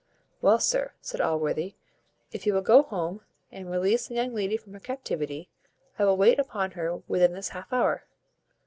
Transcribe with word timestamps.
"Well, 0.41 0.57
sir," 0.57 0.93
said 0.99 1.21
Allworthy, 1.21 1.75
"if 2.31 2.47
you 2.47 2.55
will 2.55 2.63
go 2.63 2.81
home, 2.81 3.21
and 3.51 3.69
release 3.69 4.07
the 4.07 4.15
young 4.15 4.33
lady 4.33 4.57
from 4.57 4.73
her 4.73 4.79
captivity, 4.79 5.47
I 5.99 6.05
will 6.05 6.17
wait 6.17 6.39
upon 6.39 6.71
her 6.71 7.03
within 7.07 7.33
this 7.33 7.49
half 7.49 7.71
hour." 7.71 8.05